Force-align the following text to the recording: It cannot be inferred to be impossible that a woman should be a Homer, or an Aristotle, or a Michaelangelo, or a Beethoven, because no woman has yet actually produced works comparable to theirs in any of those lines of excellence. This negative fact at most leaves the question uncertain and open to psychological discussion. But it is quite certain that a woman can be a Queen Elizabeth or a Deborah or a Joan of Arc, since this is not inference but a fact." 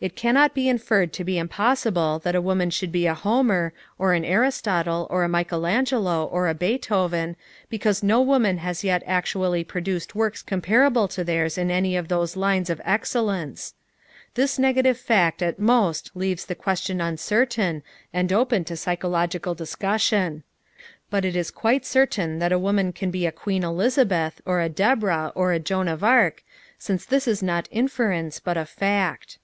It 0.00 0.14
cannot 0.16 0.54
be 0.54 0.68
inferred 0.68 1.12
to 1.14 1.24
be 1.24 1.38
impossible 1.38 2.20
that 2.20 2.36
a 2.36 2.40
woman 2.40 2.70
should 2.70 2.92
be 2.92 3.06
a 3.06 3.12
Homer, 3.14 3.74
or 3.98 4.14
an 4.14 4.24
Aristotle, 4.24 5.08
or 5.10 5.24
a 5.24 5.28
Michaelangelo, 5.28 6.24
or 6.26 6.46
a 6.48 6.54
Beethoven, 6.54 7.36
because 7.68 8.02
no 8.02 8.20
woman 8.22 8.58
has 8.58 8.84
yet 8.84 9.02
actually 9.06 9.64
produced 9.64 10.14
works 10.14 10.40
comparable 10.40 11.08
to 11.08 11.24
theirs 11.24 11.58
in 11.58 11.70
any 11.70 11.96
of 11.96 12.06
those 12.08 12.36
lines 12.36 12.70
of 12.70 12.80
excellence. 12.84 13.74
This 14.34 14.58
negative 14.58 14.96
fact 14.96 15.42
at 15.42 15.58
most 15.58 16.12
leaves 16.14 16.46
the 16.46 16.54
question 16.54 17.00
uncertain 17.00 17.82
and 18.12 18.32
open 18.32 18.64
to 18.66 18.76
psychological 18.76 19.54
discussion. 19.54 20.44
But 21.10 21.24
it 21.26 21.34
is 21.36 21.50
quite 21.50 21.84
certain 21.84 22.38
that 22.38 22.52
a 22.52 22.58
woman 22.58 22.92
can 22.92 23.10
be 23.10 23.26
a 23.26 23.32
Queen 23.32 23.64
Elizabeth 23.64 24.40
or 24.46 24.60
a 24.60 24.70
Deborah 24.70 25.32
or 25.34 25.52
a 25.52 25.58
Joan 25.58 25.88
of 25.88 26.02
Arc, 26.04 26.42
since 26.78 27.04
this 27.04 27.26
is 27.28 27.42
not 27.42 27.68
inference 27.72 28.38
but 28.40 28.56
a 28.56 28.64
fact." 28.64 29.38